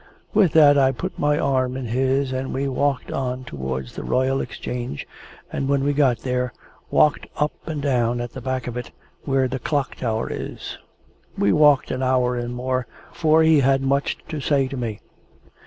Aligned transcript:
With 0.33 0.53
that 0.53 0.79
I 0.79 0.91
put 0.93 1.19
my 1.19 1.37
arm 1.37 1.77
in 1.77 1.85
his, 1.85 2.33
and 2.33 2.55
we 2.55 2.67
walked 2.67 3.11
on 3.11 3.43
towards 3.43 3.93
the 3.95 4.03
Royal 4.03 4.41
Exchange, 4.41 5.07
and 5.53 5.69
when 5.69 5.83
we 5.83 5.93
got 5.93 6.17
there, 6.21 6.53
walked 6.89 7.27
up 7.37 7.53
and 7.67 7.83
down 7.83 8.19
at 8.19 8.33
the 8.33 8.41
back 8.41 8.65
of 8.65 8.75
it 8.75 8.89
where 9.25 9.47
the 9.47 9.59
Clock 9.59 9.93
Tower 9.93 10.27
is. 10.31 10.79
We 11.37 11.53
walked 11.53 11.91
an 11.91 12.01
hour 12.01 12.35
and 12.35 12.55
more, 12.55 12.87
for 13.13 13.43
he 13.43 13.59
had 13.59 13.83
much 13.83 14.17
to 14.29 14.39
say 14.39 14.67
to 14.69 14.75
me. 14.75 15.01